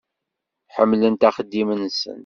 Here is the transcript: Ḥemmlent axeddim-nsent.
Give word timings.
Ḥemmlent 0.75 1.27
axeddim-nsent. 1.29 1.99